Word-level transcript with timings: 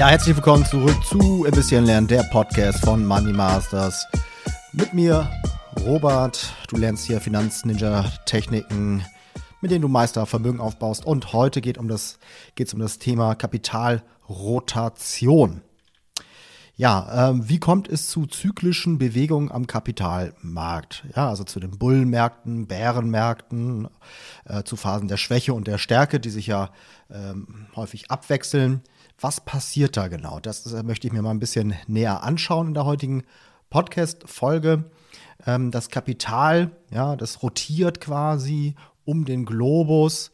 Ja, 0.00 0.08
herzlich 0.08 0.34
willkommen 0.34 0.64
zurück 0.64 0.96
zu 1.04 1.44
Ein 1.44 1.52
bisschen 1.52 1.84
lernen, 1.84 2.06
der 2.06 2.22
Podcast 2.22 2.82
von 2.82 3.04
Money 3.04 3.34
Masters. 3.34 4.06
Mit 4.72 4.94
mir, 4.94 5.30
Robert. 5.84 6.54
Du 6.70 6.78
lernst 6.78 7.04
hier 7.04 7.20
Finanz-Ninja-Techniken, 7.20 9.04
mit 9.60 9.70
denen 9.70 9.82
du 9.82 9.88
Meistervermögen 9.88 10.58
aufbaust. 10.58 11.04
Und 11.04 11.34
heute 11.34 11.60
geht 11.60 11.76
um 11.76 11.86
das, 11.86 12.18
geht's 12.54 12.72
um 12.72 12.80
das 12.80 12.98
Thema 12.98 13.34
Kapitalrotation. 13.34 15.60
Ja, 16.76 17.28
ähm, 17.28 17.46
wie 17.46 17.60
kommt 17.60 17.86
es 17.86 18.08
zu 18.08 18.24
zyklischen 18.24 18.96
Bewegungen 18.96 19.52
am 19.52 19.66
Kapitalmarkt? 19.66 21.04
Ja, 21.14 21.28
also 21.28 21.44
zu 21.44 21.60
den 21.60 21.72
Bullenmärkten, 21.72 22.66
Bärenmärkten, 22.66 23.86
äh, 24.46 24.62
zu 24.62 24.76
Phasen 24.76 25.08
der 25.08 25.18
Schwäche 25.18 25.52
und 25.52 25.66
der 25.66 25.76
Stärke, 25.76 26.20
die 26.20 26.30
sich 26.30 26.46
ja 26.46 26.70
ähm, 27.10 27.66
häufig 27.76 28.10
abwechseln. 28.10 28.80
Was 29.20 29.42
passiert 29.42 29.98
da 29.98 30.08
genau? 30.08 30.40
Das 30.40 30.72
äh, 30.72 30.82
möchte 30.82 31.06
ich 31.06 31.12
mir 31.12 31.20
mal 31.20 31.30
ein 31.30 31.40
bisschen 31.40 31.74
näher 31.86 32.22
anschauen 32.22 32.68
in 32.68 32.74
der 32.74 32.86
heutigen 32.86 33.24
Podcast-Folge. 33.68 34.84
Ähm, 35.46 35.70
das 35.70 35.90
Kapital, 35.90 36.70
ja, 36.90 37.16
das 37.16 37.42
rotiert 37.42 38.00
quasi 38.00 38.74
um 39.04 39.26
den 39.26 39.44
Globus. 39.44 40.30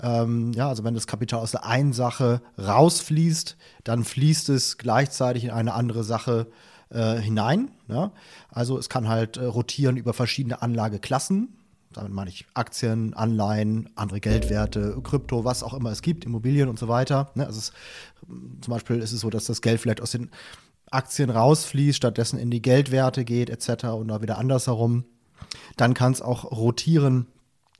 Ähm, 0.00 0.52
ja, 0.52 0.68
also 0.68 0.84
wenn 0.84 0.94
das 0.94 1.08
Kapital 1.08 1.40
aus 1.40 1.50
der 1.50 1.66
einen 1.66 1.92
Sache 1.92 2.40
rausfließt, 2.58 3.56
dann 3.82 4.04
fließt 4.04 4.50
es 4.50 4.78
gleichzeitig 4.78 5.44
in 5.44 5.50
eine 5.50 5.74
andere 5.74 6.04
Sache 6.04 6.46
äh, 6.90 7.16
hinein. 7.16 7.72
Also 8.50 8.78
es 8.78 8.88
kann 8.88 9.08
halt 9.08 9.36
äh, 9.36 9.46
rotieren 9.46 9.96
über 9.96 10.12
verschiedene 10.12 10.62
Anlageklassen. 10.62 11.57
Damit 11.92 12.12
meine 12.12 12.30
ich 12.30 12.46
Aktien, 12.54 13.14
Anleihen, 13.14 13.88
andere 13.94 14.20
Geldwerte, 14.20 15.00
Krypto, 15.02 15.44
was 15.44 15.62
auch 15.62 15.74
immer 15.74 15.90
es 15.90 16.02
gibt, 16.02 16.24
Immobilien 16.24 16.68
und 16.68 16.78
so 16.78 16.88
weiter. 16.88 17.30
Ne? 17.34 17.46
Also 17.46 17.58
es, 17.58 17.72
zum 18.60 18.72
Beispiel 18.72 18.96
ist 18.98 19.12
es 19.12 19.20
so, 19.20 19.30
dass 19.30 19.46
das 19.46 19.62
Geld 19.62 19.80
vielleicht 19.80 20.02
aus 20.02 20.10
den 20.10 20.30
Aktien 20.90 21.30
rausfließt, 21.30 21.96
stattdessen 21.96 22.38
in 22.38 22.50
die 22.50 22.62
Geldwerte 22.62 23.24
geht 23.24 23.50
etc. 23.50 23.86
und 23.86 24.08
da 24.08 24.22
wieder 24.22 24.38
andersherum. 24.38 25.04
Dann 25.76 25.94
kann 25.94 26.12
es 26.12 26.20
auch 26.20 26.44
rotieren 26.44 27.26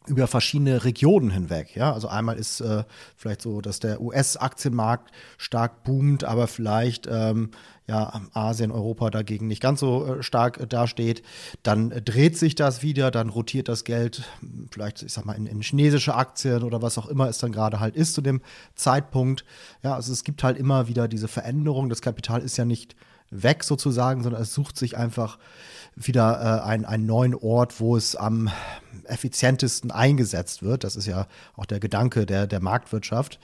über 0.09 0.27
verschiedene 0.27 0.84
Regionen 0.84 1.31
hinweg. 1.31 1.77
Ja, 1.77 1.92
also 1.92 2.09
einmal 2.09 2.37
ist 2.37 2.61
äh, 2.61 2.84
vielleicht 3.17 3.42
so, 3.42 3.61
dass 3.61 3.81
der 3.81 4.01
US-Aktienmarkt 4.01 5.12
stark 5.37 5.84
boomt, 5.84 6.25
aber 6.25 6.47
vielleicht 6.47 7.06
ähm, 7.11 7.50
ja 7.87 8.20
Asien, 8.33 8.70
Europa 8.70 9.11
dagegen 9.11 9.47
nicht 9.47 9.62
ganz 9.62 9.81
so 9.81 10.06
äh, 10.06 10.23
stark 10.23 10.59
äh, 10.59 10.67
dasteht. 10.67 11.23
Dann 11.62 11.91
äh, 11.91 12.03
dreht 12.03 12.37
sich 12.37 12.55
das 12.55 12.83
wieder, 12.83 13.11
dann 13.11 13.31
rotiert 13.31 13.69
das 13.69 13.84
Geld 13.84 14.25
vielleicht, 14.70 15.03
ich 15.03 15.12
sag 15.12 15.25
mal, 15.25 15.34
in, 15.34 15.47
in 15.47 15.62
chinesische 15.62 16.15
Aktien 16.15 16.62
oder 16.62 16.83
was 16.83 16.98
auch 16.98 17.06
immer 17.09 17.28
es 17.28 17.39
dann 17.39 17.53
gerade 17.53 17.81
halt 17.81 17.97
ist 17.97 18.15
zu 18.15 18.20
dem 18.20 18.43
Zeitpunkt. 18.75 19.45
Ja, 19.83 19.95
also 19.95 20.12
es 20.12 20.25
gibt 20.25 20.43
halt 20.43 20.59
immer 20.59 20.89
wieder 20.89 21.09
diese 21.09 21.28
Veränderung. 21.28 21.89
Das 21.89 22.03
Kapital 22.03 22.43
ist 22.43 22.56
ja 22.56 22.65
nicht 22.65 22.95
weg 23.31 23.65
sozusagen, 23.65 24.23
sondern 24.23 24.43
es 24.43 24.55
sucht 24.55 24.77
sich 24.77 24.97
einfach 24.97 25.39
wieder 25.97 26.62
äh, 26.62 26.67
ein, 26.67 26.84
einen 26.84 27.07
neuen 27.07 27.34
Ort, 27.34 27.81
wo 27.81 27.97
es 27.97 28.17
am 28.17 28.51
effizientesten 29.05 29.91
eingesetzt 29.91 30.62
wird. 30.62 30.84
Das 30.84 30.97
ist 30.97 31.07
ja 31.07 31.27
auch 31.56 31.67
der 31.67 31.81
Gedanke 31.81 32.27
der, 32.27 32.47
der 32.47 32.61
Marktwirtschaft. 32.61 33.39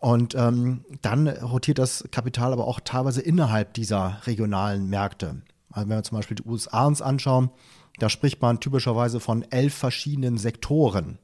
Und 0.00 0.34
ähm, 0.34 0.84
dann 1.02 1.26
rotiert 1.26 1.78
das 1.78 2.04
Kapital 2.10 2.52
aber 2.52 2.66
auch 2.66 2.80
teilweise 2.80 3.22
innerhalb 3.22 3.74
dieser 3.74 4.20
regionalen 4.26 4.88
Märkte. 4.88 5.42
Also 5.70 5.88
wenn 5.88 5.96
wir 5.96 6.02
zum 6.02 6.18
Beispiel 6.18 6.36
die 6.36 6.44
USA 6.44 6.86
uns 6.86 7.02
anschauen, 7.02 7.50
da 7.98 8.08
spricht 8.10 8.42
man 8.42 8.60
typischerweise 8.60 9.20
von 9.20 9.42
elf 9.50 9.74
verschiedenen 9.74 10.36
Sektoren. 10.38 11.18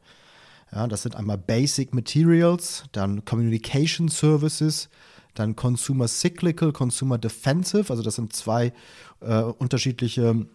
Ja, 0.72 0.86
das 0.86 1.02
sind 1.02 1.16
einmal 1.16 1.36
Basic 1.36 1.92
Materials, 1.92 2.84
dann 2.92 3.26
Communication 3.26 4.08
Services, 4.08 4.88
dann 5.34 5.56
Consumer 5.56 6.08
Cyclical, 6.08 6.72
Consumer 6.72 7.18
Defensive, 7.18 7.90
also 7.90 8.02
das 8.02 8.16
sind 8.16 8.32
zwei 8.34 8.72
äh, 9.20 9.40
unterschiedliche 9.42 10.46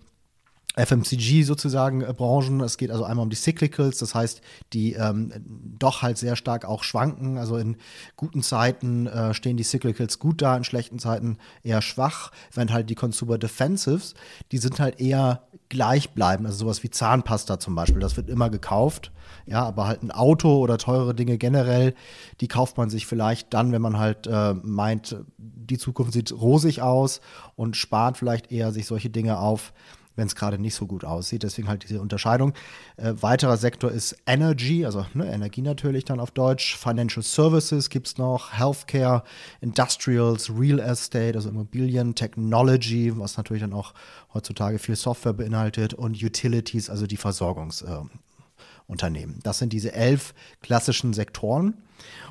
FMCG 0.77 1.43
sozusagen 1.43 2.01
äh, 2.01 2.13
Branchen. 2.13 2.61
Es 2.61 2.77
geht 2.77 2.91
also 2.91 3.03
einmal 3.03 3.23
um 3.23 3.29
die 3.29 3.35
Cyclicals, 3.35 3.97
das 3.97 4.13
heißt, 4.13 4.41
die 4.73 4.93
ähm, 4.93 5.33
doch 5.45 6.03
halt 6.03 6.17
sehr 6.17 6.35
stark 6.35 6.65
auch 6.65 6.83
schwanken. 6.83 7.37
Also 7.37 7.57
in 7.57 7.77
guten 8.15 8.43
Zeiten 8.43 9.07
äh, 9.07 9.33
stehen 9.33 9.57
die 9.57 9.63
Cyclicals 9.63 10.19
gut 10.19 10.41
da, 10.41 10.55
in 10.55 10.63
schlechten 10.63 10.99
Zeiten 10.99 11.37
eher 11.63 11.81
schwach. 11.81 12.31
Während 12.53 12.71
halt 12.71 12.89
die 12.89 12.95
Consumer 12.95 13.37
Defensives, 13.37 14.13
die 14.51 14.59
sind 14.59 14.79
halt 14.79 14.99
eher 14.99 15.43
gleichbleibend. 15.69 16.47
Also 16.47 16.59
sowas 16.59 16.83
wie 16.83 16.89
Zahnpasta 16.89 17.59
zum 17.59 17.75
Beispiel, 17.75 17.99
das 17.99 18.15
wird 18.15 18.29
immer 18.29 18.49
gekauft. 18.49 19.11
Ja, 19.45 19.63
aber 19.63 19.87
halt 19.87 20.03
ein 20.03 20.11
Auto 20.11 20.57
oder 20.57 20.77
teure 20.77 21.13
Dinge 21.13 21.37
generell, 21.37 21.93
die 22.39 22.47
kauft 22.47 22.77
man 22.77 22.89
sich 22.89 23.05
vielleicht 23.05 23.53
dann, 23.53 23.71
wenn 23.71 23.81
man 23.81 23.97
halt 23.97 24.27
äh, 24.27 24.53
meint, 24.53 25.17
die 25.37 25.77
Zukunft 25.77 26.13
sieht 26.13 26.31
rosig 26.31 26.81
aus 26.81 27.21
und 27.55 27.75
spart 27.75 28.17
vielleicht 28.17 28.51
eher 28.51 28.71
sich 28.71 28.85
solche 28.85 29.09
Dinge 29.09 29.39
auf, 29.39 29.73
wenn 30.17 30.27
es 30.27 30.35
gerade 30.35 30.59
nicht 30.59 30.75
so 30.75 30.85
gut 30.85 31.05
aussieht. 31.05 31.43
Deswegen 31.43 31.69
halt 31.69 31.87
diese 31.87 32.01
Unterscheidung. 32.01 32.51
Äh, 32.97 33.13
weiterer 33.21 33.55
Sektor 33.55 33.89
ist 33.91 34.17
Energy, 34.25 34.85
also 34.85 35.05
ne, 35.13 35.31
Energie 35.31 35.61
natürlich 35.61 36.03
dann 36.03 36.19
auf 36.19 36.31
Deutsch. 36.31 36.75
Financial 36.75 37.23
Services 37.23 37.89
gibt 37.89 38.07
es 38.07 38.17
noch, 38.17 38.51
Healthcare, 38.51 39.23
Industrials, 39.61 40.49
Real 40.49 40.79
Estate, 40.79 41.35
also 41.35 41.47
Immobilien, 41.49 42.15
Technology, 42.15 43.17
was 43.17 43.37
natürlich 43.37 43.61
dann 43.61 43.71
auch 43.73 43.93
heutzutage 44.33 44.79
viel 44.79 44.97
Software 44.97 45.33
beinhaltet 45.33 45.93
und 45.93 46.21
Utilities, 46.21 46.89
also 46.89 47.05
die 47.05 47.17
Versorgungsunternehmen. 47.17 49.35
Äh, 49.35 49.43
das 49.43 49.59
sind 49.59 49.71
diese 49.71 49.93
elf 49.93 50.33
klassischen 50.61 51.13
Sektoren. 51.13 51.75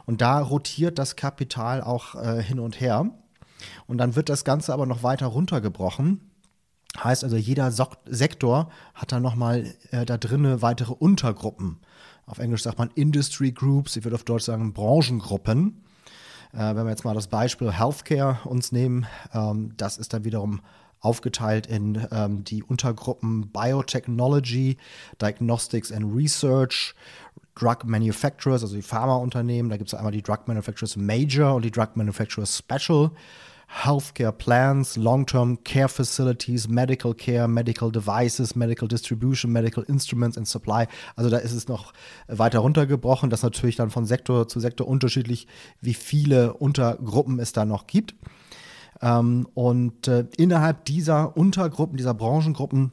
Und 0.06 0.20
da 0.20 0.40
rotiert 0.40 0.98
das 0.98 1.14
Kapital 1.16 1.82
auch 1.82 2.14
äh, 2.16 2.42
hin 2.42 2.58
und 2.58 2.80
her. 2.80 3.10
Und 3.86 3.98
dann 3.98 4.16
wird 4.16 4.28
das 4.28 4.44
Ganze 4.44 4.72
aber 4.72 4.86
noch 4.86 5.02
weiter 5.02 5.26
runtergebrochen 5.26 6.20
Heißt 7.02 7.24
also, 7.24 7.36
jeder 7.36 7.70
so 7.70 7.86
Sektor 8.06 8.70
hat 8.94 9.12
dann 9.12 9.22
nochmal 9.22 9.72
äh, 9.90 10.04
da 10.06 10.16
drinnen 10.16 10.62
weitere 10.62 10.92
Untergruppen. 10.92 11.78
Auf 12.26 12.38
Englisch 12.38 12.62
sagt 12.62 12.78
man 12.78 12.90
Industry 12.94 13.52
Groups, 13.52 13.96
ich 13.96 14.04
würde 14.04 14.16
auf 14.16 14.24
Deutsch 14.24 14.44
sagen 14.44 14.72
Branchengruppen. 14.72 15.82
Äh, 16.52 16.74
wenn 16.74 16.84
wir 16.84 16.90
jetzt 16.90 17.04
mal 17.04 17.14
das 17.14 17.28
Beispiel 17.28 17.72
Healthcare 17.72 18.38
uns 18.44 18.72
nehmen, 18.72 19.06
ähm, 19.32 19.72
das 19.76 19.98
ist 19.98 20.12
dann 20.12 20.24
wiederum 20.24 20.60
aufgeteilt 21.00 21.66
in 21.66 22.06
ähm, 22.10 22.42
die 22.42 22.62
Untergruppen 22.64 23.48
Biotechnology, 23.52 24.76
Diagnostics 25.20 25.92
and 25.92 26.14
Research, 26.14 26.94
Drug 27.54 27.84
Manufacturers, 27.84 28.62
also 28.62 28.74
die 28.74 28.82
Pharmaunternehmen. 28.82 29.70
Da 29.70 29.76
gibt 29.76 29.88
es 29.88 29.94
einmal 29.94 30.12
die 30.12 30.22
Drug 30.22 30.40
Manufacturers 30.46 30.96
Major 30.96 31.54
und 31.54 31.64
die 31.64 31.70
Drug 31.70 31.90
Manufacturers 31.94 32.58
Special. 32.58 33.10
Healthcare 33.68 34.32
plans, 34.32 34.96
long 34.96 35.26
term 35.26 35.62
care 35.64 35.88
facilities, 35.88 36.68
medical 36.68 37.14
care, 37.14 37.48
medical 37.48 37.90
devices, 37.90 38.54
medical 38.54 38.88
distribution, 38.88 39.52
medical 39.52 39.84
instruments 39.84 40.36
and 40.36 40.46
supply. 40.46 40.86
Also 41.16 41.30
da 41.30 41.38
ist 41.38 41.52
es 41.52 41.68
noch 41.68 41.92
weiter 42.28 42.60
runtergebrochen. 42.60 43.30
Das 43.30 43.40
ist 43.40 43.44
natürlich 43.44 43.76
dann 43.76 43.90
von 43.90 44.06
Sektor 44.06 44.48
zu 44.48 44.60
Sektor 44.60 44.86
unterschiedlich, 44.86 45.46
wie 45.80 45.94
viele 45.94 46.54
Untergruppen 46.54 47.38
es 47.38 47.52
da 47.52 47.64
noch 47.64 47.86
gibt. 47.86 48.14
Ähm, 49.02 49.46
und 49.54 50.08
äh, 50.08 50.26
innerhalb 50.36 50.84
dieser 50.84 51.36
Untergruppen, 51.36 51.96
dieser 51.96 52.14
Branchengruppen, 52.14 52.92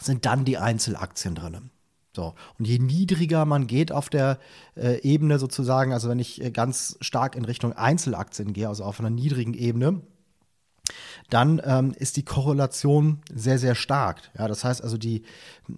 sind 0.00 0.26
dann 0.26 0.44
die 0.44 0.58
Einzelaktien 0.58 1.34
drin. 1.34 1.70
So. 2.14 2.34
Und 2.58 2.66
je 2.66 2.78
niedriger 2.78 3.44
man 3.44 3.66
geht 3.66 3.92
auf 3.92 4.08
der 4.08 4.38
äh, 4.74 5.00
Ebene 5.02 5.38
sozusagen, 5.38 5.92
also 5.92 6.08
wenn 6.08 6.18
ich 6.18 6.42
äh, 6.42 6.50
ganz 6.50 6.96
stark 7.00 7.36
in 7.36 7.44
Richtung 7.44 7.72
Einzelaktien 7.72 8.52
gehe, 8.52 8.68
also 8.68 8.84
auf 8.84 8.98
einer 8.98 9.10
niedrigen 9.10 9.54
Ebene, 9.54 10.02
dann 11.28 11.60
ähm, 11.64 11.92
ist 11.96 12.16
die 12.16 12.24
Korrelation 12.24 13.20
sehr, 13.32 13.58
sehr 13.58 13.76
stark. 13.76 14.30
Ja, 14.36 14.48
das 14.48 14.64
heißt 14.64 14.82
also, 14.82 14.98
die 14.98 15.22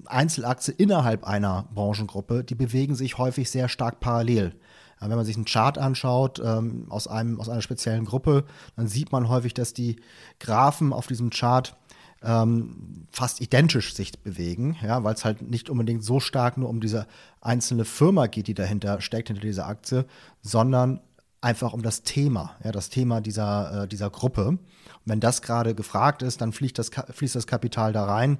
Einzelaktien 0.06 0.76
innerhalb 0.78 1.24
einer 1.24 1.68
Branchengruppe, 1.74 2.44
die 2.44 2.54
bewegen 2.54 2.94
sich 2.94 3.18
häufig 3.18 3.50
sehr 3.50 3.68
stark 3.68 4.00
parallel. 4.00 4.54
Ja, 5.00 5.10
wenn 5.10 5.16
man 5.16 5.26
sich 5.26 5.36
einen 5.36 5.44
Chart 5.44 5.76
anschaut 5.76 6.40
ähm, 6.42 6.86
aus, 6.88 7.08
einem, 7.08 7.40
aus 7.40 7.48
einer 7.48 7.60
speziellen 7.60 8.06
Gruppe, 8.06 8.44
dann 8.76 8.88
sieht 8.88 9.12
man 9.12 9.28
häufig, 9.28 9.52
dass 9.52 9.74
die 9.74 9.96
Graphen 10.40 10.92
auf 10.92 11.06
diesem 11.06 11.30
Chart 11.30 11.76
ähm, 12.24 13.06
fast 13.10 13.40
identisch 13.40 13.94
sich 13.94 14.18
bewegen, 14.20 14.76
ja, 14.82 15.04
weil 15.04 15.14
es 15.14 15.24
halt 15.24 15.42
nicht 15.42 15.70
unbedingt 15.70 16.04
so 16.04 16.20
stark 16.20 16.56
nur 16.56 16.68
um 16.68 16.80
diese 16.80 17.06
einzelne 17.40 17.84
Firma 17.84 18.26
geht, 18.26 18.46
die 18.46 18.54
dahinter 18.54 19.00
steckt, 19.00 19.28
hinter 19.28 19.42
dieser 19.42 19.66
Aktie, 19.66 20.06
sondern 20.40 21.00
einfach 21.40 21.72
um 21.72 21.82
das 21.82 22.02
Thema, 22.02 22.56
ja, 22.64 22.72
das 22.72 22.88
Thema 22.88 23.20
dieser, 23.20 23.82
äh, 23.82 23.88
dieser 23.88 24.10
Gruppe. 24.10 24.46
Und 24.48 24.60
wenn 25.04 25.20
das 25.20 25.42
gerade 25.42 25.74
gefragt 25.74 26.22
ist, 26.22 26.40
dann 26.40 26.52
fließt 26.52 26.78
das, 26.78 26.90
fließt 27.10 27.34
das 27.34 27.46
Kapital 27.46 27.92
da 27.92 28.04
rein 28.04 28.38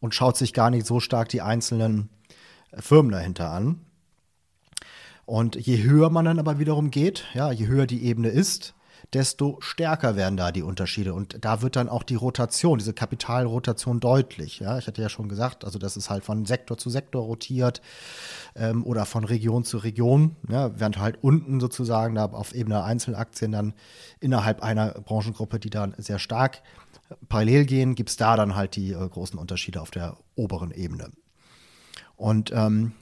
und 0.00 0.14
schaut 0.14 0.36
sich 0.36 0.52
gar 0.52 0.70
nicht 0.70 0.86
so 0.86 1.00
stark 1.00 1.28
die 1.28 1.42
einzelnen 1.42 2.08
äh, 2.70 2.80
Firmen 2.80 3.10
dahinter 3.10 3.50
an. 3.50 3.80
Und 5.26 5.56
je 5.56 5.82
höher 5.82 6.10
man 6.10 6.26
dann 6.26 6.38
aber 6.38 6.58
wiederum 6.58 6.90
geht, 6.90 7.24
ja, 7.34 7.50
je 7.50 7.66
höher 7.66 7.86
die 7.86 8.04
Ebene 8.04 8.28
ist, 8.28 8.73
desto 9.12 9.58
stärker 9.60 10.16
werden 10.16 10.36
da 10.36 10.52
die 10.52 10.62
Unterschiede. 10.62 11.14
Und 11.14 11.44
da 11.44 11.62
wird 11.62 11.76
dann 11.76 11.88
auch 11.88 12.02
die 12.02 12.14
Rotation, 12.14 12.78
diese 12.78 12.94
Kapitalrotation 12.94 14.00
deutlich. 14.00 14.60
Ja, 14.60 14.78
ich 14.78 14.86
hatte 14.86 15.02
ja 15.02 15.08
schon 15.08 15.28
gesagt, 15.28 15.64
also 15.64 15.78
das 15.78 15.96
ist 15.96 16.10
halt 16.10 16.24
von 16.24 16.46
Sektor 16.46 16.78
zu 16.78 16.90
Sektor 16.90 17.24
rotiert 17.24 17.80
ähm, 18.56 18.84
oder 18.84 19.04
von 19.04 19.24
Region 19.24 19.64
zu 19.64 19.78
Region, 19.78 20.36
ja, 20.48 20.78
während 20.78 20.98
halt 20.98 21.18
unten 21.22 21.60
sozusagen 21.60 22.14
da 22.14 22.26
auf 22.26 22.54
Ebene 22.54 22.82
Einzelaktien 22.82 23.52
dann 23.52 23.74
innerhalb 24.20 24.62
einer 24.62 24.92
Branchengruppe, 24.92 25.58
die 25.58 25.70
dann 25.70 25.94
sehr 25.98 26.18
stark 26.18 26.62
parallel 27.28 27.66
gehen, 27.66 27.94
gibt 27.94 28.10
es 28.10 28.16
da 28.16 28.36
dann 28.36 28.54
halt 28.54 28.76
die 28.76 28.92
äh, 28.92 29.08
großen 29.08 29.38
Unterschiede 29.38 29.80
auf 29.80 29.90
der 29.90 30.16
oberen 30.36 30.70
Ebene. 30.70 31.10
Und 32.16 32.52
ähm, 32.54 32.92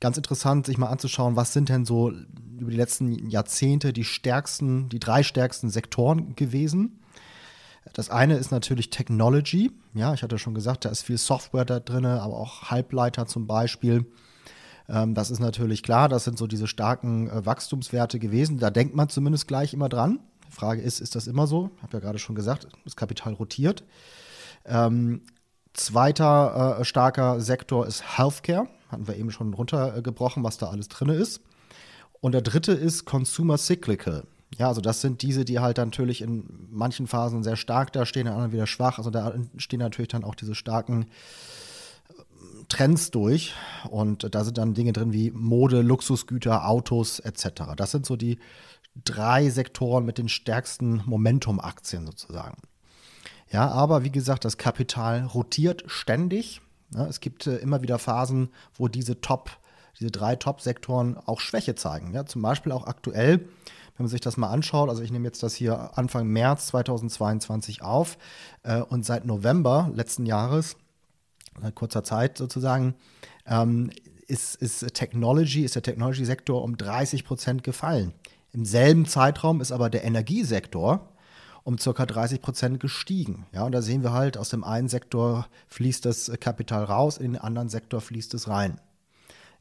ganz 0.00 0.16
interessant, 0.16 0.66
sich 0.66 0.78
mal 0.78 0.88
anzuschauen, 0.88 1.36
was 1.36 1.52
sind 1.52 1.68
denn 1.68 1.84
so 1.84 2.12
über 2.60 2.70
die 2.70 2.76
letzten 2.76 3.30
Jahrzehnte 3.30 3.92
die 3.92 4.04
stärksten, 4.04 4.88
die 4.88 4.98
drei 4.98 5.22
stärksten 5.22 5.70
Sektoren 5.70 6.34
gewesen. 6.36 7.00
Das 7.92 8.10
eine 8.10 8.36
ist 8.36 8.50
natürlich 8.50 8.90
Technology. 8.90 9.72
Ja, 9.94 10.12
ich 10.12 10.22
hatte 10.22 10.38
schon 10.38 10.54
gesagt, 10.54 10.84
da 10.84 10.88
ist 10.88 11.02
viel 11.02 11.18
Software 11.18 11.64
da 11.64 11.80
drin, 11.80 12.04
aber 12.04 12.36
auch 12.36 12.70
Halbleiter 12.70 13.26
zum 13.26 13.46
Beispiel. 13.46 14.06
Ähm, 14.88 15.14
das 15.14 15.30
ist 15.30 15.38
natürlich 15.38 15.82
klar, 15.82 16.08
das 16.08 16.24
sind 16.24 16.38
so 16.38 16.46
diese 16.46 16.66
starken 16.66 17.30
äh, 17.30 17.46
Wachstumswerte 17.46 18.18
gewesen. 18.18 18.58
Da 18.58 18.70
denkt 18.70 18.94
man 18.94 19.08
zumindest 19.08 19.48
gleich 19.48 19.72
immer 19.72 19.88
dran. 19.88 20.20
Die 20.48 20.52
Frage 20.52 20.82
ist, 20.82 21.00
ist 21.00 21.14
das 21.14 21.26
immer 21.26 21.46
so? 21.46 21.70
Ich 21.76 21.82
habe 21.82 21.94
ja 21.94 22.00
gerade 22.00 22.18
schon 22.18 22.36
gesagt, 22.36 22.68
das 22.84 22.96
Kapital 22.96 23.34
rotiert. 23.34 23.84
Ähm, 24.64 25.22
zweiter 25.72 26.78
äh, 26.80 26.84
starker 26.84 27.40
Sektor 27.40 27.86
ist 27.86 28.18
Healthcare. 28.18 28.68
Hatten 28.88 29.08
wir 29.08 29.16
eben 29.16 29.30
schon 29.30 29.52
runtergebrochen, 29.54 30.44
was 30.44 30.58
da 30.58 30.68
alles 30.68 30.88
drin 30.88 31.08
ist. 31.08 31.40
Und 32.26 32.32
der 32.32 32.42
dritte 32.42 32.72
ist 32.72 33.04
Consumer 33.04 33.56
Cyclical. 33.56 34.26
Ja, 34.58 34.66
also 34.66 34.80
das 34.80 35.00
sind 35.00 35.22
diese, 35.22 35.44
die 35.44 35.60
halt 35.60 35.76
natürlich 35.76 36.22
in 36.22 36.66
manchen 36.72 37.06
Phasen 37.06 37.44
sehr 37.44 37.54
stark 37.54 37.92
da 37.92 38.04
stehen, 38.04 38.26
in 38.26 38.32
anderen 38.32 38.50
wieder 38.50 38.66
schwach. 38.66 38.98
Also 38.98 39.10
da 39.10 39.32
stehen 39.58 39.78
natürlich 39.78 40.08
dann 40.08 40.24
auch 40.24 40.34
diese 40.34 40.56
starken 40.56 41.02
äh, 41.02 41.04
Trends 42.68 43.12
durch. 43.12 43.54
Und 43.90 44.34
da 44.34 44.42
sind 44.42 44.58
dann 44.58 44.74
Dinge 44.74 44.92
drin 44.92 45.12
wie 45.12 45.30
Mode, 45.30 45.82
Luxusgüter, 45.82 46.68
Autos 46.68 47.20
etc. 47.20 47.76
Das 47.76 47.92
sind 47.92 48.06
so 48.06 48.16
die 48.16 48.40
drei 49.04 49.48
Sektoren 49.48 50.04
mit 50.04 50.18
den 50.18 50.28
stärksten 50.28 51.02
Momentum-Aktien 51.06 52.06
sozusagen. 52.06 52.56
Ja, 53.52 53.68
aber 53.68 54.02
wie 54.02 54.10
gesagt, 54.10 54.44
das 54.44 54.56
Kapital 54.56 55.26
rotiert 55.26 55.84
ständig. 55.86 56.60
Es 57.08 57.20
gibt 57.20 57.46
äh, 57.46 57.58
immer 57.58 57.82
wieder 57.82 58.00
Phasen, 58.00 58.48
wo 58.74 58.88
diese 58.88 59.20
Top, 59.20 59.60
diese 59.98 60.10
drei 60.10 60.36
Top-Sektoren 60.36 61.16
auch 61.16 61.40
Schwäche 61.40 61.74
zeigen. 61.74 62.12
Ja, 62.12 62.26
zum 62.26 62.42
Beispiel 62.42 62.72
auch 62.72 62.86
aktuell, 62.86 63.38
wenn 63.38 64.04
man 64.04 64.08
sich 64.08 64.20
das 64.20 64.36
mal 64.36 64.50
anschaut, 64.50 64.88
also 64.90 65.02
ich 65.02 65.10
nehme 65.10 65.26
jetzt 65.26 65.42
das 65.42 65.54
hier 65.54 65.96
Anfang 65.96 66.26
März 66.28 66.68
2022 66.68 67.82
auf 67.82 68.18
äh, 68.62 68.80
und 68.80 69.04
seit 69.04 69.24
November 69.24 69.90
letzten 69.94 70.26
Jahres, 70.26 70.76
seit 71.60 71.74
kurzer 71.74 72.04
Zeit 72.04 72.36
sozusagen, 72.36 72.94
ähm, 73.46 73.90
ist, 74.26 74.56
ist 74.56 74.94
Technology, 74.94 75.64
ist 75.64 75.76
der 75.76 75.82
Technology-Sektor 75.82 76.62
um 76.62 76.76
30 76.76 77.24
Prozent 77.24 77.62
gefallen. 77.62 78.12
Im 78.52 78.64
selben 78.64 79.06
Zeitraum 79.06 79.60
ist 79.60 79.72
aber 79.72 79.88
der 79.88 80.04
Energiesektor 80.04 81.08
um 81.62 81.78
circa 81.78 82.06
30 82.06 82.42
Prozent 82.42 82.80
gestiegen. 82.80 83.46
Ja, 83.52 83.64
und 83.64 83.72
da 83.72 83.82
sehen 83.82 84.02
wir 84.02 84.12
halt, 84.12 84.36
aus 84.36 84.50
dem 84.50 84.62
einen 84.62 84.88
Sektor 84.88 85.48
fließt 85.68 86.04
das 86.04 86.30
Kapital 86.38 86.84
raus, 86.84 87.18
in 87.18 87.32
den 87.32 87.42
anderen 87.42 87.68
Sektor 87.68 88.00
fließt 88.00 88.34
es 88.34 88.48
rein. 88.48 88.80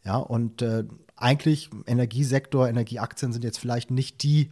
Ja, 0.05 0.17
und 0.17 0.61
äh, 0.61 0.83
eigentlich 1.15 1.69
Energiesektor, 1.87 2.67
Energieaktien 2.67 3.33
sind 3.33 3.43
jetzt 3.43 3.57
vielleicht 3.57 3.89
nicht 3.91 4.21
die 4.23 4.51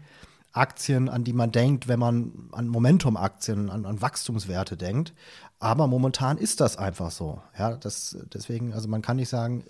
Aktien, 0.53 1.09
an 1.09 1.23
die 1.23 1.33
man 1.33 1.51
denkt, 1.51 1.87
wenn 1.87 1.99
man 1.99 2.49
an 2.51 2.67
Momentum-Aktien, 2.67 3.69
an, 3.71 3.85
an, 3.85 4.01
Wachstumswerte 4.01 4.77
denkt. 4.77 5.13
Aber 5.59 5.87
momentan 5.87 6.37
ist 6.37 6.59
das 6.59 6.77
einfach 6.77 7.09
so. 7.09 7.41
Ja, 7.57 7.75
das, 7.75 8.17
deswegen, 8.33 8.73
also 8.73 8.87
man 8.87 9.01
kann 9.01 9.15
nicht 9.15 9.29
sagen, 9.29 9.63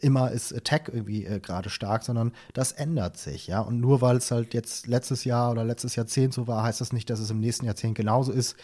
immer 0.00 0.30
ist 0.30 0.54
Tech 0.64 0.82
irgendwie 0.86 1.26
äh, 1.26 1.40
gerade 1.40 1.68
stark, 1.68 2.04
sondern 2.04 2.32
das 2.54 2.72
ändert 2.72 3.18
sich. 3.18 3.46
Ja, 3.46 3.60
und 3.60 3.80
nur 3.80 4.00
weil 4.00 4.16
es 4.16 4.30
halt 4.30 4.54
jetzt 4.54 4.86
letztes 4.86 5.24
Jahr 5.24 5.50
oder 5.50 5.64
letztes 5.64 5.96
Jahrzehnt 5.96 6.32
so 6.32 6.46
war, 6.46 6.62
heißt 6.62 6.80
das 6.80 6.92
nicht, 6.92 7.10
dass 7.10 7.20
es 7.20 7.30
im 7.30 7.40
nächsten 7.40 7.66
Jahrzehnt 7.66 7.94
genauso 7.94 8.32
ist. 8.32 8.56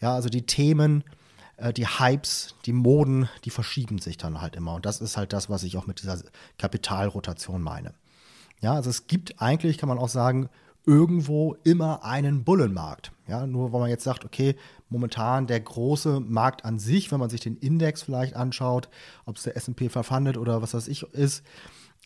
Ja, 0.00 0.14
also 0.14 0.28
die 0.28 0.46
Themen, 0.46 1.04
äh, 1.62 1.72
die 1.72 1.86
Hypes, 1.86 2.54
die 2.66 2.72
Moden, 2.72 3.28
die 3.44 3.50
verschieben 3.50 3.98
sich 3.98 4.18
dann 4.18 4.40
halt 4.40 4.56
immer. 4.56 4.74
Und 4.74 4.84
das 4.84 5.00
ist 5.00 5.16
halt 5.16 5.32
das, 5.32 5.48
was 5.48 5.62
ich 5.62 5.76
auch 5.76 5.86
mit 5.86 6.02
dieser 6.02 6.18
Kapitalrotation 6.58 7.62
meine. 7.62 7.94
Ja, 8.60 8.74
also 8.74 8.90
es 8.90 9.06
gibt 9.06 9.40
eigentlich, 9.40 9.78
kann 9.78 9.88
man 9.88 9.98
auch 9.98 10.08
sagen, 10.08 10.48
irgendwo 10.84 11.56
immer 11.62 12.04
einen 12.04 12.44
Bullenmarkt. 12.44 13.12
Ja, 13.28 13.46
nur 13.46 13.72
weil 13.72 13.80
man 13.80 13.90
jetzt 13.90 14.04
sagt, 14.04 14.24
okay, 14.24 14.56
momentan 14.88 15.46
der 15.46 15.60
große 15.60 16.20
Markt 16.20 16.64
an 16.64 16.78
sich, 16.78 17.12
wenn 17.12 17.20
man 17.20 17.30
sich 17.30 17.40
den 17.40 17.56
Index 17.56 18.02
vielleicht 18.02 18.34
anschaut, 18.34 18.88
ob 19.24 19.36
es 19.36 19.44
der 19.44 19.56
S&P 19.56 19.88
500 19.88 20.36
oder 20.36 20.60
was 20.60 20.74
weiß 20.74 20.88
ich 20.88 21.04
ist, 21.12 21.44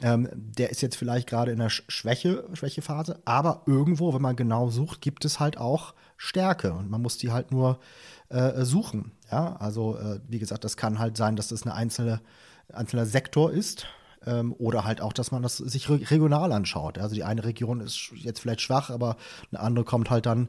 ähm, 0.02 0.28
der 0.34 0.70
ist 0.70 0.82
jetzt 0.82 0.96
vielleicht 0.96 1.28
gerade 1.28 1.52
in 1.52 1.58
der 1.58 1.70
Schwäche, 1.70 2.44
Schwächephase, 2.52 3.20
aber 3.24 3.62
irgendwo, 3.66 4.12
wenn 4.14 4.22
man 4.22 4.36
genau 4.36 4.68
sucht, 4.68 5.00
gibt 5.00 5.24
es 5.24 5.40
halt 5.40 5.58
auch 5.58 5.94
Stärke 6.16 6.72
und 6.72 6.90
man 6.90 7.02
muss 7.02 7.18
die 7.18 7.32
halt 7.32 7.50
nur 7.50 7.78
äh, 8.28 8.64
suchen. 8.64 9.12
Ja, 9.30 9.56
also 9.56 9.96
äh, 9.96 10.20
wie 10.28 10.38
gesagt, 10.38 10.64
das 10.64 10.76
kann 10.76 10.98
halt 10.98 11.16
sein, 11.16 11.36
dass 11.36 11.48
das 11.48 11.62
eine 11.62 11.74
einzelne 11.74 12.20
einzelner 12.72 13.06
Sektor 13.06 13.52
ist, 13.52 13.86
ähm, 14.26 14.54
oder 14.58 14.84
halt 14.84 15.00
auch, 15.00 15.12
dass 15.12 15.30
man 15.30 15.42
das 15.42 15.56
sich 15.56 15.88
regional 15.88 16.52
anschaut. 16.52 16.98
Also 16.98 17.14
die 17.14 17.24
eine 17.24 17.44
Region 17.44 17.80
ist 17.80 18.10
jetzt 18.14 18.40
vielleicht 18.40 18.60
schwach, 18.60 18.90
aber 18.90 19.16
eine 19.50 19.60
andere 19.60 19.84
kommt 19.84 20.10
halt 20.10 20.26
dann 20.26 20.48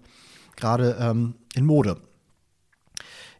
gerade 0.55 0.97
ähm, 0.99 1.35
in 1.55 1.65
Mode. 1.65 1.97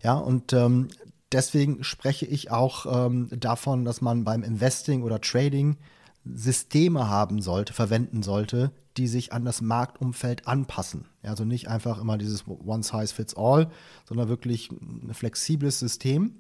Ja, 0.03 0.13
und 0.13 0.53
ähm, 0.53 0.89
deswegen 1.31 1.83
spreche 1.83 2.25
ich 2.25 2.51
auch 2.51 3.07
ähm, 3.07 3.29
davon, 3.31 3.83
dass 3.83 4.01
man 4.01 4.23
beim 4.23 4.43
Investing 4.43 5.01
oder 5.01 5.19
Trading 5.19 5.77
Systeme 6.33 7.09
haben 7.09 7.41
sollte, 7.41 7.73
verwenden 7.73 8.23
sollte, 8.23 8.71
die 8.97 9.07
sich 9.07 9.33
an 9.33 9.45
das 9.45 9.61
Marktumfeld 9.61 10.47
anpassen. 10.47 11.05
Also 11.21 11.45
nicht 11.45 11.67
einfach 11.67 11.99
immer 11.99 12.17
dieses 12.17 12.47
One 12.47 12.83
Size 12.83 13.13
Fits 13.13 13.35
All, 13.35 13.69
sondern 14.05 14.27
wirklich 14.27 14.71
ein 14.71 15.13
flexibles 15.13 15.79
System, 15.79 16.35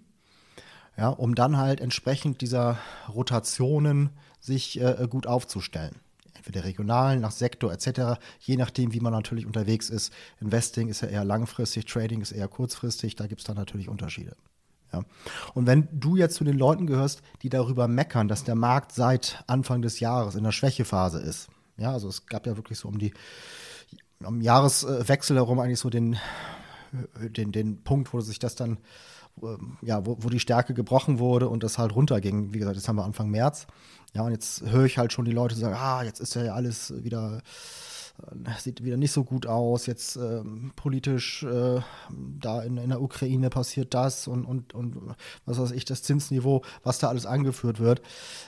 ja, 0.97 1.09
um 1.09 1.35
dann 1.35 1.57
halt 1.57 1.79
entsprechend 1.79 2.41
dieser 2.41 2.77
Rotationen 3.07 4.09
sich 4.39 4.81
äh, 4.81 5.07
gut 5.09 5.27
aufzustellen. 5.27 5.95
Entweder 6.33 6.63
regional, 6.63 7.19
nach 7.19 7.31
Sektor 7.31 7.71
etc., 7.71 8.19
je 8.39 8.57
nachdem, 8.57 8.93
wie 8.93 8.99
man 8.99 9.13
natürlich 9.13 9.45
unterwegs 9.45 9.89
ist. 9.89 10.13
Investing 10.39 10.87
ist 10.87 11.01
ja 11.01 11.09
eher 11.09 11.25
langfristig, 11.25 11.85
Trading 11.85 12.21
ist 12.21 12.31
eher 12.31 12.47
kurzfristig, 12.47 13.15
da 13.15 13.27
gibt 13.27 13.41
es 13.41 13.47
dann 13.47 13.57
natürlich 13.57 13.89
Unterschiede. 13.89 14.35
Ja. 14.93 15.03
Und 15.53 15.67
wenn 15.67 15.87
du 15.91 16.15
jetzt 16.15 16.35
zu 16.35 16.43
den 16.43 16.57
Leuten 16.57 16.87
gehörst, 16.87 17.21
die 17.41 17.49
darüber 17.49 17.87
meckern, 17.87 18.27
dass 18.27 18.43
der 18.43 18.55
Markt 18.55 18.91
seit 18.91 19.43
Anfang 19.47 19.81
des 19.81 19.99
Jahres 19.99 20.35
in 20.35 20.43
der 20.43 20.51
Schwächephase 20.51 21.19
ist, 21.19 21.49
ja, 21.77 21.91
also 21.91 22.07
es 22.07 22.25
gab 22.25 22.47
ja 22.47 22.55
wirklich 22.55 22.79
so 22.79 22.87
um 22.87 22.97
die 22.97 23.13
am 24.23 24.41
Jahreswechsel 24.41 25.37
herum 25.37 25.59
eigentlich 25.59 25.79
so 25.79 25.89
den, 25.89 26.17
den, 27.19 27.51
den 27.51 27.83
Punkt, 27.83 28.13
wo 28.13 28.21
sich 28.21 28.39
das 28.39 28.55
dann 28.55 28.79
ja, 29.81 30.05
wo, 30.05 30.17
wo 30.19 30.29
die 30.29 30.39
Stärke 30.39 30.73
gebrochen 30.73 31.19
wurde 31.19 31.49
und 31.49 31.63
das 31.63 31.77
halt 31.77 31.95
runterging. 31.95 32.53
Wie 32.53 32.59
gesagt, 32.59 32.75
jetzt 32.75 32.87
haben 32.87 32.95
wir 32.95 33.05
Anfang 33.05 33.29
März. 33.29 33.67
Ja, 34.13 34.23
und 34.23 34.31
jetzt 34.31 34.63
höre 34.63 34.85
ich 34.85 34.97
halt 34.97 35.13
schon 35.13 35.25
die 35.25 35.31
Leute 35.31 35.55
sagen, 35.55 35.75
ah, 35.75 36.03
jetzt 36.03 36.19
ist 36.19 36.35
ja 36.35 36.53
alles 36.53 36.93
wieder, 37.03 37.41
sieht 38.59 38.83
wieder 38.83 38.97
nicht 38.97 39.11
so 39.11 39.23
gut 39.23 39.45
aus. 39.45 39.85
Jetzt 39.85 40.15
ähm, 40.15 40.71
politisch 40.75 41.43
äh, 41.43 41.81
da 42.39 42.61
in, 42.61 42.77
in 42.77 42.89
der 42.89 43.01
Ukraine 43.01 43.49
passiert 43.49 43.93
das 43.93 44.27
und, 44.27 44.45
und, 44.45 44.73
und 44.73 45.15
was 45.45 45.59
weiß 45.59 45.71
ich, 45.71 45.85
das 45.85 46.03
Zinsniveau, 46.03 46.63
was 46.83 46.99
da 46.99 47.09
alles 47.09 47.25
angeführt 47.25 47.79
wird. 47.79 48.01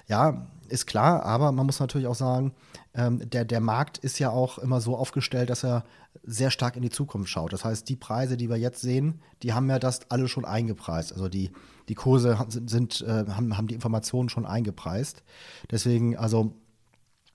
Ja, 0.07 0.47
ist 0.67 0.87
klar, 0.87 1.23
aber 1.23 1.51
man 1.51 1.65
muss 1.65 1.79
natürlich 1.79 2.07
auch 2.07 2.15
sagen, 2.15 2.53
ähm, 2.93 3.27
der, 3.29 3.45
der 3.45 3.61
Markt 3.61 3.97
ist 3.97 4.19
ja 4.19 4.29
auch 4.29 4.57
immer 4.57 4.81
so 4.81 4.95
aufgestellt, 4.95 5.49
dass 5.49 5.63
er 5.63 5.83
sehr 6.23 6.51
stark 6.51 6.75
in 6.75 6.81
die 6.81 6.89
Zukunft 6.89 7.29
schaut. 7.29 7.53
Das 7.53 7.65
heißt, 7.65 7.87
die 7.87 7.95
Preise, 7.95 8.37
die 8.37 8.49
wir 8.49 8.57
jetzt 8.57 8.81
sehen, 8.81 9.21
die 9.43 9.53
haben 9.53 9.69
ja 9.69 9.79
das 9.79 10.09
alle 10.09 10.27
schon 10.27 10.45
eingepreist. 10.45 11.13
Also 11.13 11.29
die, 11.29 11.51
die 11.87 11.95
Kurse 11.95 12.37
sind, 12.49 12.69
sind 12.69 13.01
äh, 13.01 13.25
haben, 13.29 13.57
haben 13.57 13.67
die 13.67 13.75
Informationen 13.75 14.29
schon 14.29 14.45
eingepreist. 14.45 15.23
Deswegen, 15.71 16.17
also 16.17 16.53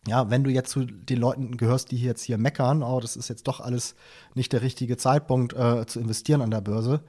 ja, 0.06 0.30
wenn 0.30 0.44
du 0.44 0.50
jetzt 0.50 0.70
zu 0.70 0.84
den 0.84 1.18
Leuten 1.18 1.56
gehörst, 1.56 1.90
die 1.90 2.00
jetzt 2.00 2.22
hier 2.22 2.38
meckern, 2.38 2.82
oh, 2.82 3.00
das 3.00 3.16
ist 3.16 3.28
jetzt 3.28 3.48
doch 3.48 3.60
alles 3.60 3.94
nicht 4.34 4.52
der 4.52 4.62
richtige 4.62 4.96
Zeitpunkt 4.96 5.54
äh, 5.54 5.86
zu 5.86 6.00
investieren 6.00 6.42
an 6.42 6.50
der 6.50 6.60
Börse. 6.60 7.02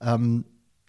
Ähm, 0.00 0.44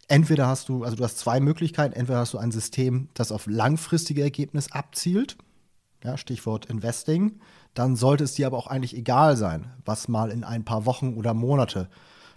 entweder 0.07 0.47
hast 0.47 0.69
du, 0.69 0.83
also 0.83 0.95
du 0.95 1.03
hast 1.03 1.19
zwei 1.19 1.39
Möglichkeiten, 1.39 1.93
entweder 1.93 2.19
hast 2.19 2.33
du 2.33 2.37
ein 2.37 2.51
System, 2.51 3.09
das 3.13 3.31
auf 3.31 3.45
langfristige 3.47 4.23
Ergebnisse 4.23 4.73
abzielt, 4.73 5.37
ja, 6.03 6.17
Stichwort 6.17 6.65
Investing, 6.67 7.39
dann 7.73 7.95
sollte 7.95 8.23
es 8.23 8.33
dir 8.33 8.47
aber 8.47 8.57
auch 8.57 8.67
eigentlich 8.67 8.95
egal 8.95 9.37
sein, 9.37 9.71
was 9.85 10.07
mal 10.07 10.31
in 10.31 10.43
ein 10.43 10.65
paar 10.65 10.85
Wochen 10.85 11.15
oder 11.15 11.33
Monate 11.33 11.89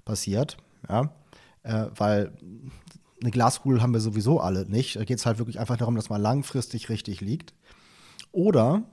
passiert, 0.04 0.58
ja, 0.88 1.12
äh, 1.62 1.86
weil 1.96 2.32
eine 3.22 3.30
Glaskugel 3.30 3.82
haben 3.82 3.92
wir 3.92 4.00
sowieso 4.00 4.40
alle 4.40 4.66
nicht. 4.66 4.96
Da 4.96 5.04
geht 5.04 5.18
es 5.18 5.26
halt 5.26 5.38
wirklich 5.38 5.60
einfach 5.60 5.76
darum, 5.76 5.94
dass 5.94 6.08
man 6.08 6.22
langfristig 6.22 6.88
richtig 6.88 7.20
liegt. 7.20 7.54
Oder 8.32 8.84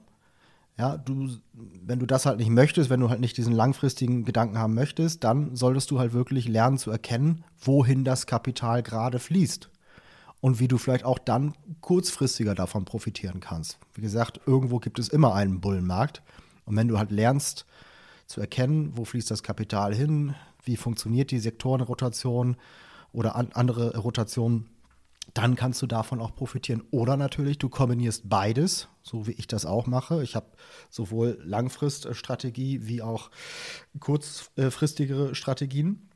Ja, 0.78 0.96
du, 0.96 1.28
wenn 1.52 1.98
du 1.98 2.06
das 2.06 2.24
halt 2.24 2.38
nicht 2.38 2.50
möchtest, 2.50 2.88
wenn 2.88 3.00
du 3.00 3.10
halt 3.10 3.20
nicht 3.20 3.36
diesen 3.36 3.52
langfristigen 3.52 4.24
Gedanken 4.24 4.58
haben 4.58 4.74
möchtest, 4.74 5.24
dann 5.24 5.56
solltest 5.56 5.90
du 5.90 5.98
halt 5.98 6.12
wirklich 6.12 6.46
lernen 6.46 6.78
zu 6.78 6.92
erkennen, 6.92 7.42
wohin 7.60 8.04
das 8.04 8.26
Kapital 8.26 8.84
gerade 8.84 9.18
fließt. 9.18 9.70
Und 10.40 10.60
wie 10.60 10.68
du 10.68 10.78
vielleicht 10.78 11.04
auch 11.04 11.18
dann 11.18 11.54
kurzfristiger 11.80 12.54
davon 12.54 12.84
profitieren 12.84 13.40
kannst. 13.40 13.80
Wie 13.94 14.02
gesagt, 14.02 14.40
irgendwo 14.46 14.78
gibt 14.78 15.00
es 15.00 15.08
immer 15.08 15.34
einen 15.34 15.60
Bullenmarkt. 15.60 16.22
Und 16.64 16.76
wenn 16.76 16.86
du 16.86 16.96
halt 16.96 17.10
lernst 17.10 17.66
zu 18.28 18.40
erkennen, 18.40 18.92
wo 18.94 19.04
fließt 19.04 19.32
das 19.32 19.42
Kapital 19.42 19.92
hin, 19.92 20.36
wie 20.62 20.76
funktioniert 20.76 21.32
die 21.32 21.40
Sektorenrotation 21.40 22.56
oder 23.12 23.34
an, 23.34 23.48
andere 23.54 23.96
Rotationen, 23.96 24.66
dann 25.38 25.54
kannst 25.54 25.80
du 25.82 25.86
davon 25.86 26.20
auch 26.20 26.34
profitieren. 26.34 26.82
Oder 26.90 27.16
natürlich, 27.16 27.58
du 27.58 27.68
kombinierst 27.68 28.28
beides, 28.28 28.88
so 29.04 29.28
wie 29.28 29.32
ich 29.32 29.46
das 29.46 29.66
auch 29.66 29.86
mache. 29.86 30.24
Ich 30.24 30.34
habe 30.34 30.46
sowohl 30.90 31.38
Langfriststrategie 31.44 32.88
wie 32.88 33.02
auch 33.02 33.30
kurzfristigere 34.00 35.36
Strategien 35.36 36.08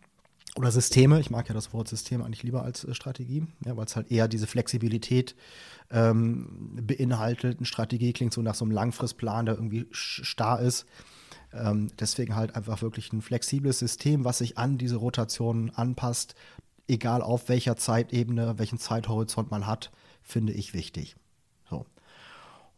oder 0.57 0.73
Systeme. 0.73 1.21
Ich 1.21 1.31
mag 1.31 1.47
ja 1.49 1.55
das 1.55 1.73
Wort 1.73 1.87
System 1.87 2.21
eigentlich 2.21 2.43
lieber 2.43 2.65
als 2.65 2.83
äh, 2.83 2.95
Strategie, 2.95 3.47
ja, 3.65 3.77
weil 3.77 3.85
es 3.85 3.95
halt 3.95 4.11
eher 4.11 4.27
diese 4.27 4.49
Flexibilität 4.49 5.37
ähm, 5.93 6.77
beinhaltet. 6.83 7.59
Eine 7.59 7.67
Strategie 7.67 8.13
klingt 8.13 8.33
so 8.33 8.43
nach 8.43 8.57
so 8.57 8.65
einem 8.65 8.73
Langfristplan, 8.73 9.47
der 9.47 9.55
irgendwie 9.55 9.87
starr 9.93 10.59
ist. 10.61 10.85
Ähm, 11.53 11.91
deswegen 12.01 12.35
halt 12.35 12.57
einfach 12.57 12.83
wirklich 12.83 13.13
ein 13.13 13.23
flexibles 13.23 13.79
System, 13.79 14.25
was 14.25 14.39
sich 14.39 14.59
an 14.59 14.79
diese 14.79 14.97
Rotationen 14.97 15.71
anpasst 15.71 16.35
egal 16.89 17.23
auf 17.23 17.49
welcher 17.49 17.77
Zeitebene, 17.77 18.59
welchen 18.59 18.79
Zeithorizont 18.79 19.51
man 19.51 19.67
hat, 19.67 19.91
finde 20.23 20.53
ich 20.53 20.75
wichtig. 20.75 21.17
So. 21.69 21.87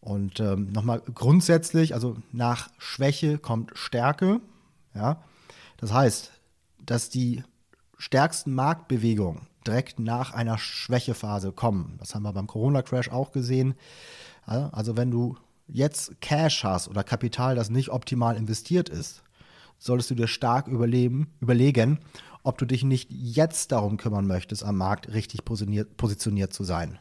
Und 0.01 0.41
ähm, 0.41 0.71
nochmal 0.73 1.01
grundsätzlich, 1.01 1.95
also 1.95 2.17
nach 2.33 2.71
Schwäche 2.79 3.39
kommt 3.39 3.73
Stärke. 3.75 4.41
Ja? 4.95 5.23
Das 5.79 5.93
heißt, 5.93 6.33
dass 6.79 7.09
die 7.09 7.43
stärksten 7.99 8.55
Marktbewegungen 8.55 9.47
direkt 9.67 9.99
nach 9.99 10.35
einer 10.35 10.59
Schwächephase 10.59 11.53
kommen. 11.53 11.97
Das 11.99 12.15
haben 12.15 12.23
wir 12.23 12.33
beim 12.33 12.47
Corona-Crash 12.47 13.09
auch 13.09 13.33
gesehen. 13.33 13.75
Also 14.45 14.99
wenn 14.99 15.11
du 15.11 15.37
jetzt 15.69 16.21
Cash 16.21 16.65
hast 16.65 16.89
oder 16.89 17.03
Kapital, 17.03 17.55
das 17.55 17.71
nicht 17.71 17.89
optimal 17.89 18.37
investiert 18.37 18.91
ist, 18.91 19.23
solltest 19.79 20.11
du 20.11 20.15
dir 20.15 20.29
stark 20.29 20.69
überleben, 20.69 21.33
überlegen, 21.41 21.99
ob 22.45 22.59
du 22.59 22.67
dich 22.67 22.85
nicht 22.85 23.11
jetzt 23.11 23.73
darum 23.73 23.97
kümmern 23.97 24.27
möchtest, 24.27 24.63
am 24.63 24.77
Markt 24.77 25.13
richtig 25.13 25.45
positioniert, 25.45 25.97
positioniert 25.97 26.53
zu 26.53 26.63
sein. 26.63 26.99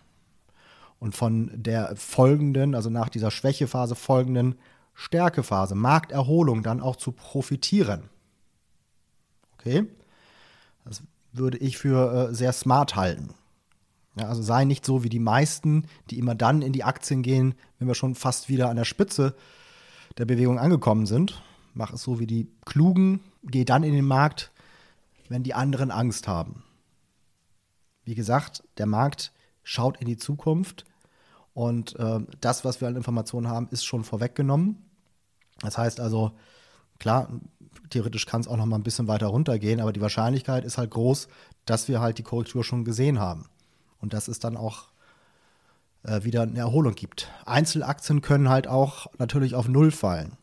Und 1.00 1.16
von 1.16 1.52
der 1.54 1.96
folgenden, 1.98 2.74
also 2.74 2.90
nach 2.90 3.10
dieser 3.10 3.30
Schwächephase 3.30 3.94
folgenden 3.94 4.56
Stärkephase, 4.94 5.76
Markterholung 5.76 6.64
dann 6.64 6.80
auch 6.80 6.96
zu 6.96 7.12
profitieren. 7.12 8.10
Okay? 9.56 9.86
Das 10.86 11.04
würde 11.34 11.58
ich 11.58 11.78
für 11.78 12.30
äh, 12.30 12.34
sehr 12.34 12.54
smart 12.54 12.96
halten. 12.96 13.34
Ja, 14.16 14.28
also 14.30 14.42
sei 14.42 14.64
nicht 14.64 14.86
so 14.86 15.04
wie 15.04 15.10
die 15.10 15.20
meisten, 15.20 15.88
die 16.10 16.20
immer 16.20 16.36
dann 16.36 16.62
in 16.62 16.72
die 16.72 16.84
Aktien 16.84 17.22
gehen, 17.22 17.56
wenn 17.80 17.88
wir 17.88 17.96
schon 17.96 18.16
fast 18.16 18.48
wieder 18.48 18.70
an 18.70 18.78
der 18.78 18.86
Spitze 18.86 19.36
der 20.18 20.26
Bewegung 20.26 20.58
angekommen 20.58 21.06
sind. 21.06 21.42
Mach 21.74 21.92
es 21.92 22.04
so 22.04 22.20
wie 22.20 22.28
die 22.28 22.48
Klugen, 22.66 23.22
geh 23.44 23.66
dann 23.66 23.84
in 23.84 23.94
den 23.94 24.06
Markt, 24.06 24.53
wenn 25.30 25.44
die 25.44 25.54
anderen 25.54 25.92
Angst 25.92 26.28
haben. 26.28 26.64
Wie 28.06 28.16
gesagt, 28.16 28.64
der 28.78 28.86
Markt 28.86 29.32
schaut 29.64 30.00
in 30.00 30.08
die 30.08 30.18
Zukunft 30.18 30.86
und 31.54 31.98
äh, 31.98 32.20
das, 32.42 32.66
was 32.66 32.82
wir 32.82 32.88
an 32.88 32.96
Informationen 32.96 33.48
haben, 33.48 33.68
ist 33.70 33.86
schon 33.86 34.04
vorweggenommen. 34.04 34.78
Das 35.62 35.78
heißt 35.78 36.00
also, 36.00 36.32
klar, 37.00 37.30
theoretisch 37.90 38.26
kann 38.26 38.42
es 38.42 38.48
auch 38.48 38.58
noch 38.58 38.66
mal 38.66 38.78
ein 38.78 38.84
bisschen 38.84 39.08
weiter 39.08 39.28
runtergehen, 39.28 39.80
aber 39.80 39.94
die 39.94 40.02
Wahrscheinlichkeit 40.02 40.66
ist 40.66 40.78
halt 40.78 40.92
groß, 40.92 41.28
dass 41.66 41.88
wir 41.88 42.02
halt 42.02 42.18
die 42.18 42.24
Korrektur 42.24 42.64
schon 42.64 42.84
gesehen 42.84 43.20
haben 43.20 43.46
und 44.00 44.14
dass 44.14 44.28
es 44.28 44.40
dann 44.40 44.58
auch 44.58 44.88
äh, 46.04 46.24
wieder 46.24 46.42
eine 46.42 46.60
Erholung 46.60 46.96
gibt. 46.96 47.30
Einzelaktien 47.46 48.22
können 48.22 48.50
halt 48.50 48.68
auch 48.68 49.08
natürlich 49.18 49.56
auf 49.56 49.68
Null 49.68 49.92
fallen. 49.92 50.38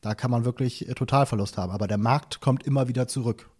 Da 0.00 0.14
kann 0.14 0.30
man 0.30 0.44
wirklich 0.44 0.88
äh, 0.88 0.94
Totalverlust 0.94 1.58
haben, 1.58 1.72
aber 1.72 1.86
der 1.86 1.98
Markt 1.98 2.40
kommt 2.40 2.62
immer 2.62 2.88
wieder 2.88 3.08
zurück. 3.08 3.50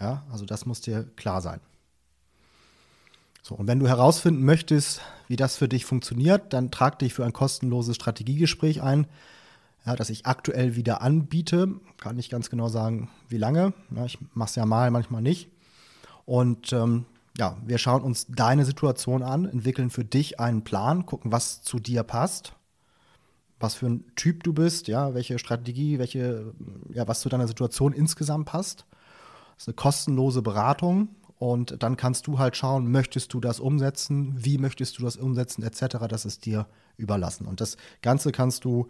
Ja, 0.00 0.24
also 0.30 0.44
das 0.44 0.66
muss 0.66 0.80
dir 0.80 1.04
klar 1.16 1.40
sein. 1.40 1.60
So, 3.42 3.54
und 3.54 3.66
wenn 3.66 3.78
du 3.78 3.86
herausfinden 3.86 4.44
möchtest, 4.44 5.02
wie 5.28 5.36
das 5.36 5.56
für 5.56 5.68
dich 5.68 5.84
funktioniert, 5.84 6.52
dann 6.52 6.70
trag 6.70 6.98
dich 6.98 7.12
für 7.12 7.24
ein 7.24 7.32
kostenloses 7.32 7.94
Strategiegespräch 7.96 8.82
ein, 8.82 9.06
ja, 9.84 9.94
das 9.96 10.08
ich 10.08 10.24
aktuell 10.24 10.76
wieder 10.76 11.02
anbiete. 11.02 11.74
Kann 11.98 12.16
nicht 12.16 12.30
ganz 12.30 12.48
genau 12.48 12.68
sagen, 12.68 13.10
wie 13.28 13.36
lange. 13.36 13.74
Ja, 13.94 14.06
ich 14.06 14.18
mache 14.32 14.48
es 14.48 14.54
ja 14.54 14.64
mal, 14.64 14.90
manchmal 14.90 15.20
nicht. 15.20 15.50
Und 16.24 16.72
ähm, 16.72 17.04
ja, 17.36 17.58
wir 17.66 17.78
schauen 17.78 18.02
uns 18.02 18.26
deine 18.28 18.64
Situation 18.64 19.22
an, 19.22 19.44
entwickeln 19.44 19.90
für 19.90 20.04
dich 20.04 20.40
einen 20.40 20.64
Plan, 20.64 21.04
gucken, 21.04 21.32
was 21.32 21.62
zu 21.62 21.80
dir 21.80 22.02
passt, 22.02 22.54
was 23.60 23.74
für 23.74 23.86
ein 23.86 24.04
Typ 24.16 24.42
du 24.44 24.52
bist, 24.52 24.88
ja, 24.88 25.14
welche 25.14 25.38
Strategie, 25.38 25.98
welche, 25.98 26.54
ja, 26.92 27.06
was 27.06 27.20
zu 27.20 27.28
deiner 27.28 27.48
Situation 27.48 27.92
insgesamt 27.92 28.46
passt. 28.46 28.86
Das 29.54 29.64
ist 29.64 29.68
eine 29.68 29.74
kostenlose 29.74 30.42
Beratung 30.42 31.08
und 31.38 31.82
dann 31.82 31.96
kannst 31.96 32.26
du 32.26 32.38
halt 32.38 32.56
schauen, 32.56 32.90
möchtest 32.90 33.34
du 33.34 33.40
das 33.40 33.60
umsetzen, 33.60 34.34
wie 34.36 34.58
möchtest 34.58 34.98
du 34.98 35.02
das 35.02 35.16
umsetzen, 35.16 35.62
etc. 35.62 35.96
Das 36.08 36.24
ist 36.24 36.46
dir 36.46 36.66
überlassen. 36.96 37.46
Und 37.46 37.60
das 37.60 37.76
Ganze 38.02 38.32
kannst 38.32 38.64
du, 38.64 38.88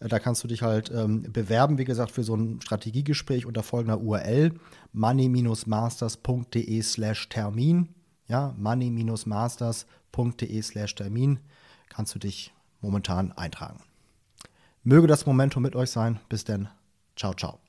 äh, 0.00 0.08
da 0.08 0.18
kannst 0.18 0.42
du 0.44 0.48
dich 0.48 0.62
halt 0.62 0.90
ähm, 0.94 1.30
bewerben, 1.32 1.78
wie 1.78 1.84
gesagt, 1.84 2.10
für 2.10 2.22
so 2.22 2.36
ein 2.36 2.60
Strategiegespräch 2.60 3.46
unter 3.46 3.62
folgender 3.62 4.00
URL 4.00 4.52
money-masters.de 4.92 6.82
slash 6.82 7.28
Termin. 7.28 7.88
Ja, 8.28 8.54
money-masters.de 8.58 10.62
slash 10.62 10.94
Termin 10.94 11.40
kannst 11.88 12.14
du 12.14 12.18
dich 12.18 12.52
momentan 12.80 13.32
eintragen. 13.32 13.80
Möge 14.82 15.06
das 15.06 15.26
Momentum 15.26 15.62
mit 15.62 15.74
euch 15.74 15.90
sein. 15.90 16.20
Bis 16.28 16.44
denn. 16.44 16.68
Ciao, 17.16 17.34
ciao. 17.34 17.65